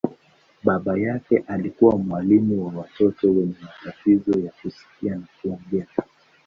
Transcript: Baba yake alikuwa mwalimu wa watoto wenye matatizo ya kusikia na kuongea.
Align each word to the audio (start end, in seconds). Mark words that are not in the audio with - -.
Baba 0.63 0.97
yake 0.97 1.37
alikuwa 1.47 1.97
mwalimu 1.97 2.65
wa 2.67 2.73
watoto 2.81 3.27
wenye 3.31 3.55
matatizo 3.61 4.39
ya 4.39 4.51
kusikia 4.51 5.15
na 5.15 5.27
kuongea. 5.41 5.87